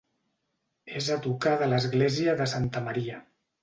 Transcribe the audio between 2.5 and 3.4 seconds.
Santa Maria.